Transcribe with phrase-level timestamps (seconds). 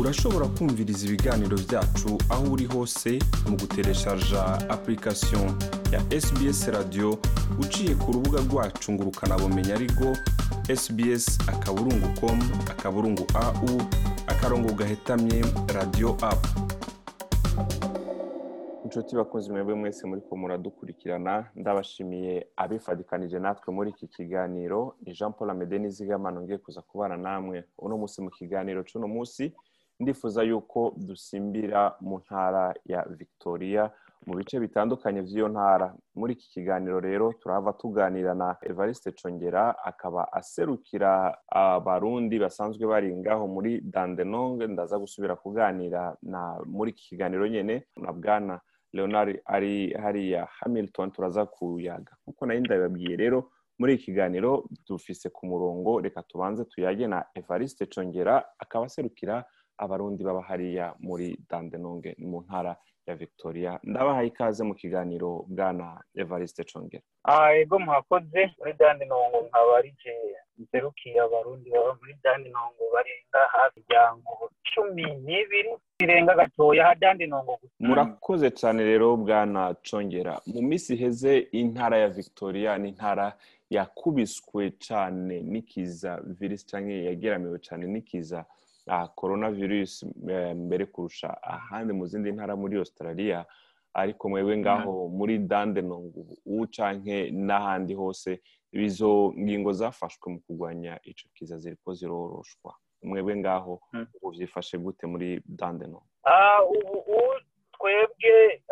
[0.00, 3.10] urashobora kumviriza ibiganiro byacu aho uri hose
[3.48, 4.42] mu gutereshaja
[4.74, 5.46] application
[5.92, 7.18] ya sbs radio
[7.60, 10.06] uciye ku rubuga rwacu ngo ukanabumenya ariko
[10.80, 12.38] sbs akaburungu com
[12.72, 13.68] akaburungu au
[14.26, 15.44] akarongo gahetamye
[15.74, 16.48] radio apu
[18.84, 25.32] inshuti bakunzi mwebwe mwese muri ko muradukurikirana ndabashimiye abifadikanije natwe muri iki kiganiro ni jean
[25.32, 29.52] paul amede n'izigamano ngiye kuza kubana namwe uno munsi mu kiganiro cy'uno munsi.
[30.02, 33.90] Ndifuza yuko dusimbira mu ntara ya victoria
[34.26, 35.88] mu bice bitandukanye by'iyo ntara.
[36.14, 41.10] Muri iki kiganiro rero turahava tuganira na evariste congera akaba aserukira
[41.50, 44.62] abarundi basanzwe bari ngaho muri dandenong.
[44.62, 48.60] Ndaza gusubira kuganira na muri iki kiganiro nyine na bwana
[48.92, 51.10] leonard ari hariya hamilton.
[51.10, 52.12] Turaza kuyaga.
[52.24, 56.00] Kuko na yo ndabibabwiye rero muri iki kiganiro dufise ku murongo.
[56.00, 59.44] Reka tubanze tuyage na evariste congera akaba aserukira
[59.84, 62.72] abarundi baba hariya muri dandenonge mu ntara
[63.06, 63.72] ya victoria.
[63.82, 67.02] Ndabahaye ikaze mu kiganiro bwana evariste congera
[67.60, 70.14] ego mwakoze muri dandenongo nkaba rije
[70.58, 74.32] nserukiye abarundi baba muri dandenongo barenga hafi miryango
[74.74, 77.74] cumi n'ibiri birenga gatoya ha dandenongo gusa.
[77.80, 83.26] Murakoze cyane rero bwana congera mu minsi iheze intara ya victoria ni intara
[83.70, 86.20] yakubiswe cyane n'ikiza.
[86.38, 88.44] Virusi cyangwa yageramiwe cyane n'ikiza.
[89.14, 90.06] Korona virusi
[90.54, 93.44] mbere kurusha ahandi mu zindi ntara muri australia
[93.94, 96.12] ariko mwebwe ngaho muri dandenong
[96.46, 98.40] ubu canke n'ahandi hose
[98.72, 102.72] izo ngingo zafashwe mu kurwanya ico kiza ziriko ziroroshwa.
[103.02, 103.80] Mwebwe ngaho
[104.22, 106.02] ubu vyifashe gute muri dandenong
[106.96, 107.24] ubu
[107.76, 108.62] twebwe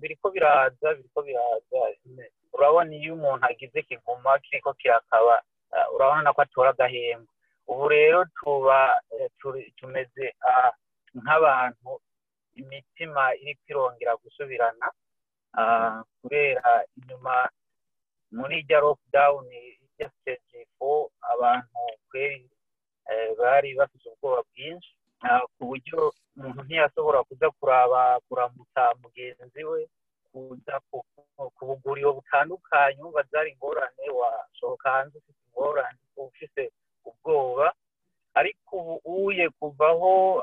[0.00, 1.80] biriko biraza biriko biraza.
[2.52, 5.42] Urabona iyo umuntu agize kiguma kiriko kirakaba
[5.94, 7.32] urabona ko atora agahembwe
[7.70, 8.78] ubu rero tuba
[9.78, 10.26] tumeze
[11.20, 11.90] nk'abantu
[12.60, 14.86] imitima iri kwirongera gusubirana
[16.20, 17.34] kubera inyuma
[18.36, 22.48] muri irya lockdown irya stage fo abantu kweri
[23.40, 24.90] bari bafite ubwoba bwinshi
[25.56, 26.00] ku buryo
[26.36, 29.80] umuntu ntiyashobora kuza kuraba kuramutsa mugenzi we
[30.30, 36.62] kuza ku buguriro butandukanye wumva zari ingorane wasohoka hanze ufite ingorane ufite
[37.08, 37.66] ubwoba
[38.38, 38.94] ariko ubu
[39.28, 40.42] uye kuvaho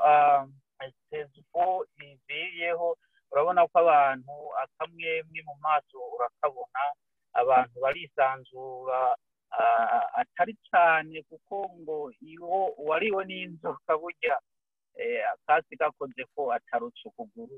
[1.10, 2.96] sezifo iviyeho
[3.32, 6.82] urabona ko abantu akamwemwe mu maso urakabona
[7.40, 9.16] abantu barisanzura
[10.20, 14.36] atari cyane kuko ngo iyo uwariwe n'inzoka burya
[15.32, 17.56] akasi gakoze ko atarutse ukuguru.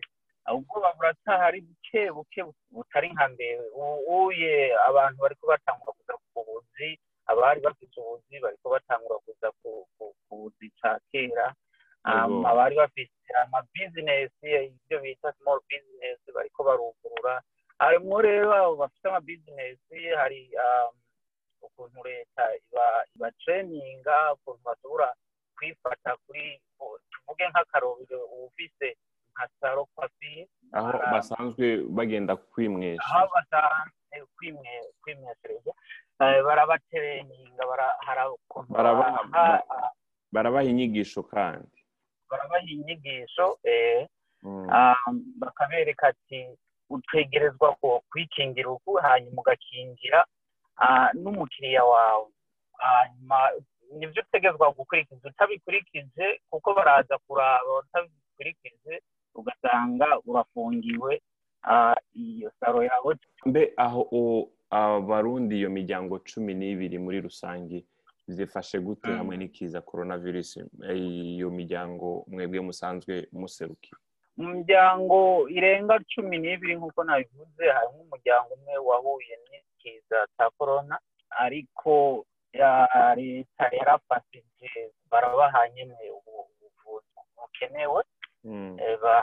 [0.54, 2.40] Ubwoba buracyahari buke buke
[2.72, 3.62] butari nka mbere.
[4.08, 6.88] Uye abantu bari batangura kuza ku buzi
[7.30, 9.86] abari bafite ubuzi bariko batangura kuza ku
[10.30, 11.46] buzi ca kera
[12.50, 13.28] abari bafite
[14.02, 14.46] amabizinesi
[14.86, 17.42] ibyo bita small business bariko barugurura.
[17.78, 20.50] Harimwo rero abo bafite amabizinesi hari
[21.62, 22.42] ukuntu leta
[23.14, 25.14] ibatreninga ukuntu bashobora
[25.56, 26.60] kwifata kuri
[27.10, 28.96] tuvuge nk'akarobero ufise
[29.34, 33.02] nka saro kwafire aho basanzwe bagenda kwimwesha.
[33.14, 34.16] Aho basanzwe
[35.02, 35.72] kwimweshereza
[36.18, 37.62] barabatereninga
[40.32, 41.77] barabaha inyigisho kandi.
[42.58, 43.58] Barabaha inyigisho
[45.38, 46.46] bakabereka ati
[46.90, 47.76] utegerezwa
[48.10, 50.24] kwikingira uku hanyuma ugakingira
[51.14, 52.26] n'umukiriya wawe.
[52.78, 53.50] Hanyuma
[53.98, 55.28] ni byo utegerezwa gukurikiza.
[55.28, 59.02] Utabikurikije kuko baraza kuraba utabikurikije
[59.34, 61.22] ugasanga urafungiwe
[62.14, 63.14] iyo saro yawe
[63.46, 67.84] mbe aho abarundi iyo miryango cumi n'ibiri muri rusange
[68.34, 70.58] zifashe gute hamwe n'ikiza korona virusi
[70.94, 73.96] iyo miryango mwebwe musanzwe muserukiye?
[74.36, 80.94] Mu miryango irenga cumi n'ibiri nk'uko nabivuze harimo umuryango umwe wahuye n'ikiza cya korona
[81.44, 82.24] ariko
[83.18, 84.70] leta yarafashije
[85.10, 88.00] barabaha nyine ubuvuzi bukenewe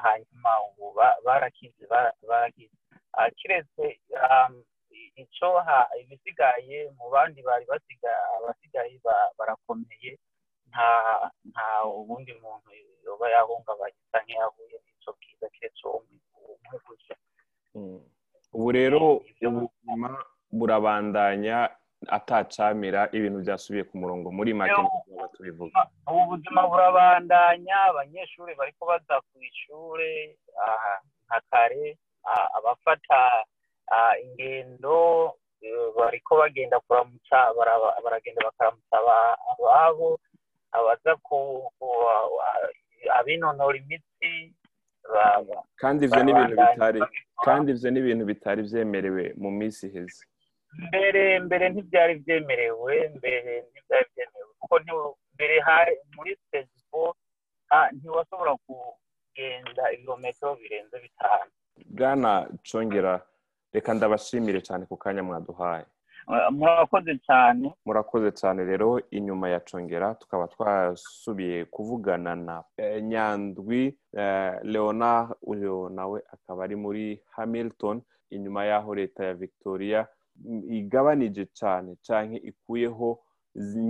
[0.06, 0.86] hanyuma ubu
[1.26, 1.84] barakize
[2.30, 2.76] barakize.
[3.38, 3.84] Kiretse
[5.24, 5.48] icyo
[6.02, 7.66] ibisigaye mu bandi bari
[8.38, 8.96] abasigaye
[9.38, 10.12] barakomeye
[10.70, 10.90] nta
[11.52, 11.68] nta
[12.00, 12.70] ubundi muntu
[13.06, 17.14] yoba yahungabanye asa nk'iyahuye n'icyo bwiza keretse umwe gusa.
[18.56, 19.02] Ubu rero
[19.48, 20.10] ubuzima
[20.52, 21.58] burabandanya
[22.18, 24.82] atacamira ibintu byasubiye ku murongo muri make
[25.34, 25.80] tubivuga.
[26.10, 30.38] ubu buzima burabandanya abanyeshuri bari baza ku ishuri
[31.26, 31.98] nka kare
[32.58, 33.20] abafata
[34.24, 34.96] ingendo
[35.98, 37.38] bariko bagenda kuramutsa
[38.04, 38.96] baragenda bakaramutsa
[39.52, 40.20] ababo
[40.72, 41.38] abaza ku
[43.20, 44.54] abinonora imitsi
[45.82, 47.00] kandi ivyo ni ibintu bitari
[47.46, 50.26] kandi ivyo ni ibintu bitari vyemerewe mu minsi iheze.
[50.88, 54.76] Mbere mbere ntibyari byemerewe mbere ntibyari byemerewe kuko
[55.36, 56.32] mbere hari muri
[57.70, 61.52] ah, ntiwashobora kugenda ibirometero birenze bitanu.
[61.96, 62.32] Bwana
[62.72, 63.14] congera
[63.76, 65.86] reka ndabashimire cyane ku kanya mwaduhaye.
[66.60, 67.66] Murakoze cyane.
[67.86, 68.88] Murakoze cyane rero
[69.18, 73.82] inyuma ya congera tukaba twasubiye kuvugana na eh, nyandwi
[74.22, 77.06] eh, leonard uyu nawe akaba ari muri
[77.36, 78.02] hamilton
[78.36, 80.08] inyuma y'aho leta ya victoria
[80.46, 83.20] mm, igabanije cyane cyane ikuyeho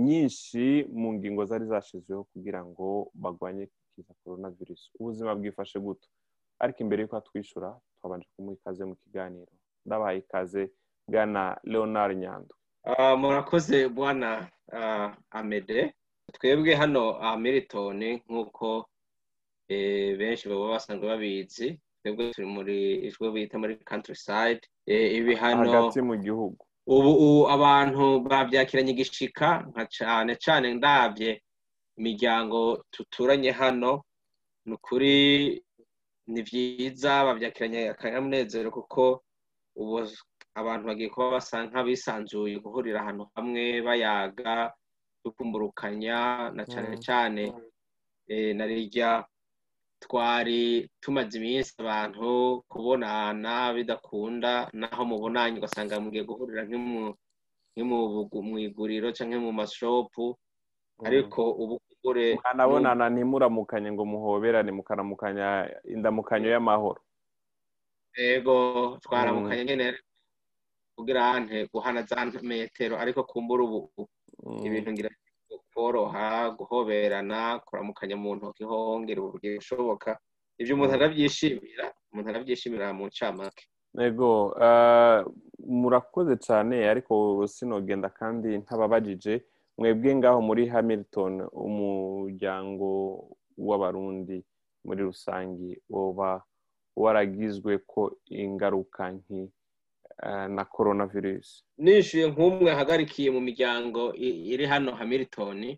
[0.06, 6.08] nyinshi mu ngingo zari zashyizweho kugira ngo bagwanye ikiza korona virusi ubuzima bwifashe guto
[6.62, 9.52] ariko imbere y'uko atwishyura twabanje kumuha ikaze mu kiganiro.
[9.86, 10.70] Ndabahaye ikaze
[11.08, 12.52] bwana leonard nyandwi
[12.86, 15.94] Ah, murakoze bwana ah, amede
[16.32, 18.86] twebwe hano ah, milton nk'uko
[19.68, 25.66] eh, benshi baba basanzwe babizi twebwe turi muri ijwi bita muri countryside Eh, ibi hano
[25.72, 26.62] hagati mu gihugu.
[26.86, 31.42] Ubu ubu abantu babyakiranye igishika nka cyane cyane ndabye
[31.98, 34.04] imiryango tuturanye hano
[34.66, 35.14] ni ukuri
[36.30, 39.22] ni byiza babyakiranye akanyamunezero kuko
[39.76, 40.02] ubu
[40.56, 44.72] abantu bagiye kuba basa nk'abisanzuye guhurira ahantu hamwe bayaga
[45.24, 47.02] dukumburukanya na cyane Mm.
[47.06, 47.44] cyane
[48.28, 49.24] eh, na rirya
[50.00, 57.14] twari tumaze iminsi abantu kubonana bidakunda naho mubonanye ugasanga mugiye guhurira nk'imu
[58.48, 60.36] mu iguriro cyangwa mu mashopu.
[61.04, 67.00] Ariko ubu kugure mwanabonana ntimuramukanye ngo muhoberane mukaramukanya indamukanyo y'amahoro.
[68.16, 69.86] Ego twaramukanye nyine
[70.96, 71.40] kugira
[71.72, 74.08] guhana za metero ariko kumbura ubu
[74.46, 74.66] Mm.
[74.66, 75.10] ibintu ngira
[75.74, 80.10] koroha guhoberana kuramukanya mu ntoki hongera uburyo bushoboka.
[80.60, 83.64] Ibyo umuntu arabyishimira umuntu arabyishimira mu ncamake.
[83.98, 85.24] Ego ah,
[85.58, 89.34] murakoze cyane ariko sinogenda kandi ntababajije.
[89.78, 91.34] Mwebwe ngaho muri hamilton
[91.66, 92.88] umuryango
[93.56, 94.44] w'abarundi
[94.84, 96.44] muri rusange woba
[96.96, 99.52] waragizwe ko ingaruka nki
[100.22, 104.14] ah, na coronavirus nishyuye nk'umwe ahagarikiye mu miryango
[104.52, 105.76] iri hano hamilton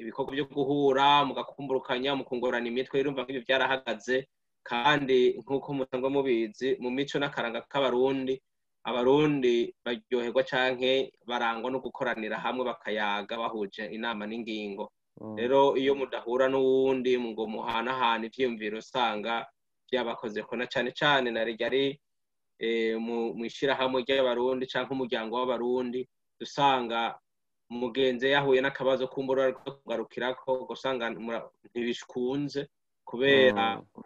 [0.00, 4.16] ibikorwa byo guhura mugakumburukanya mukungurana imitwe urumva nk'ibyo byarahagaze
[4.64, 8.34] kandi nk'uko musanzwe mubizi mu mico n'akaranga k'abarundi
[8.88, 15.36] abarundi baryoherwa canke barangwa no gukoranira hamwe bakayaga bahuje inama n'ingingo Mm.
[15.38, 19.46] rero iyo mudahura n'uwundi ngo muhanahana ivyiyumviro usanga
[19.88, 22.00] byabakoze ko na cane cane na ryari
[22.58, 26.00] eh, mu ishirahamwe ry'abarundi canke umuryango w'abarundi
[26.40, 27.18] usanga
[27.70, 32.68] umugenzi yahuye n'akabazo kumbura ariko kugarukirako ugasanga mura- ntibiskunze
[33.04, 34.02] kubera Mm.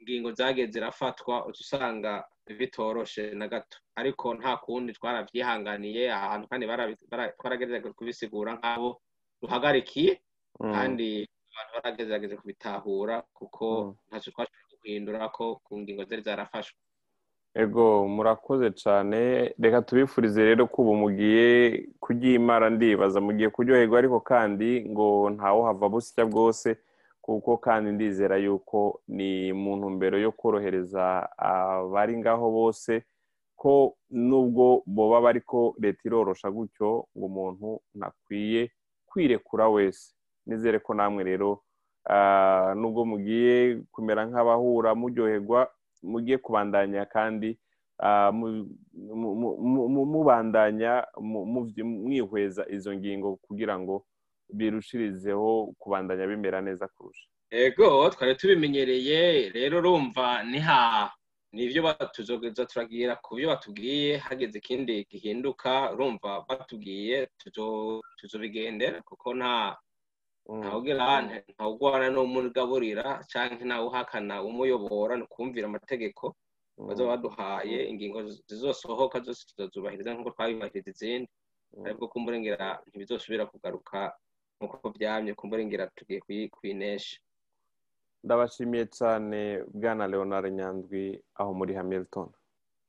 [0.00, 2.24] ingingo zagiye zirafatwa usanga
[2.58, 6.64] bitoroshe na gato ariko nta kundi twarabyihanganiye ahantu kandi
[7.38, 8.98] twaragerageza kubisigura nk'abo
[9.40, 10.12] duhagarikiye
[10.60, 10.72] Mm.
[10.74, 11.08] kandi
[11.52, 13.94] abantu baragerageza kubitahura kuko Mm.
[14.08, 16.78] ntacyo twashobora guhindura ko ku ngingo zari zarafashwe.
[17.54, 21.46] Ego murakoze cyane reka tubifurize rero ko ubu mugiye
[22.00, 23.20] kuryimara ndibaza.
[23.20, 26.76] Mugiye kuryoherwa ariko kandi ngo ntawo hava busya bwose
[27.20, 33.04] kuko kandi ndizera yuko ni mu ntumbero yo korohereza abari ngaho bose
[33.56, 38.72] ko nubwo boba bariko leta irorosha gutyo ngo umuntu ntakwiye
[39.06, 40.14] kwirekura wese.
[40.46, 41.62] Nizere ko namwe rero
[42.76, 45.70] nubwo mugiye kumera nk'abahura muryoherwa
[46.02, 47.58] mugiye kubandanya kandi
[48.02, 51.06] ah, mu- mu- mu- mu- mubandanya
[51.84, 54.02] mwihweza izo ngingo kugira ngo
[54.52, 57.26] birushirizeho kubandanya bimera neza kurusha.
[57.50, 61.10] Ego twari tubimenyereye rero urumva niha
[61.52, 69.76] nivyo tuzogeza turagira ku byo batubwiye hageze ikindi gihinduka urumva batubwiye tuzo- tuzobigendera kuko nta
[70.48, 71.06] ntawugira
[71.54, 76.34] ntawugwana n'umugaburira canke ntawuhakana umuyobora ni ukumvira amategeko
[76.86, 78.18] bazoba baduhaye ingingo
[78.48, 81.28] zizosohoka zose tuzazubahiriza nk'uko twabibahiriza izindi.
[81.84, 83.98] Aribwo kumburengera ntibizosubira kugaruka
[84.58, 87.16] nk'uko byamye kumburengera tugiye kuyi- kuyinesha
[88.24, 89.38] ndabashimiye cyane
[89.74, 91.04] bwana leonard nyandwi
[91.40, 92.28] aho muri hamilton.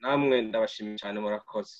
[0.02, 1.76] Namwe ndabashimiye cyane murakoze.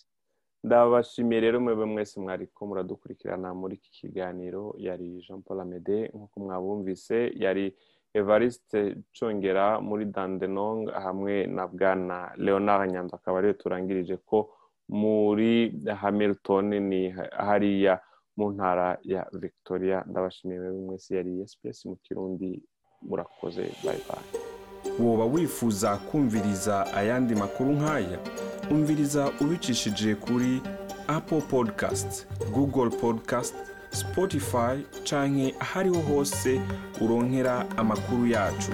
[0.64, 4.76] Ndabashimiye rero mwebwe mwese mwariko muradukurikirana muri iki kiganiro.
[4.78, 7.76] Yari jean paul amede nk'uko mwabumvise yari
[8.14, 14.38] evariste congera muri dandenong hamwe na bwana leonard nyandwi akaba ariyo turangirije ko
[14.90, 15.52] muri
[16.02, 17.02] hamilton ni
[17.48, 18.00] hariya
[18.38, 20.04] mu ntara ya victoria.
[20.10, 22.64] Ndabashimiye mwebwe mwese yari SPS mu kirundi.
[23.02, 24.28] Murakoze bayi bayi
[25.00, 28.20] woba wifuza kumviriza ayandi makuru nk'aya?
[28.72, 30.62] Umviriza ubicishije kuri
[31.08, 33.56] apple podcast google podcast
[33.92, 34.76] spotify
[35.10, 36.62] canke ahariho hose
[37.02, 38.72] uronkera amakuru yacu.